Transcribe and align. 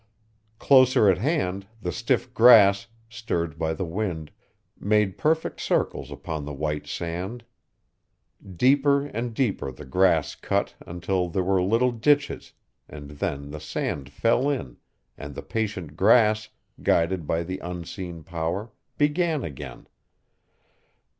Closer 0.57 1.11
at 1.11 1.19
hand, 1.19 1.67
the 1.79 1.91
stiff 1.91 2.33
grass, 2.33 2.87
stirred 3.07 3.59
by 3.59 3.71
the 3.75 3.85
wind, 3.85 4.31
made 4.79 5.15
perfect 5.15 5.61
circles 5.61 6.09
upon 6.09 6.43
the 6.43 6.55
white 6.55 6.87
sand. 6.87 7.45
Deeper 8.55 9.05
and 9.05 9.35
deeper 9.35 9.71
the 9.71 9.85
grass 9.85 10.33
cut 10.33 10.73
until 10.87 11.29
there 11.29 11.43
were 11.43 11.61
little 11.61 11.91
ditches, 11.91 12.53
and 12.89 13.11
then 13.11 13.51
the 13.51 13.59
sand 13.59 14.09
fell 14.09 14.49
in, 14.49 14.77
and 15.19 15.35
the 15.35 15.43
patient 15.43 15.95
grass, 15.95 16.49
guided 16.81 17.27
by 17.27 17.43
the 17.43 17.59
unseen 17.59 18.23
power, 18.23 18.71
began 18.97 19.43
again. 19.43 19.87